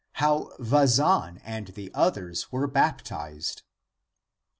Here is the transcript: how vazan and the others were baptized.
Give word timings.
how 0.13 0.51
vazan 0.57 1.39
and 1.43 1.67
the 1.75 1.91
others 1.93 2.51
were 2.51 2.65
baptized. 2.65 3.61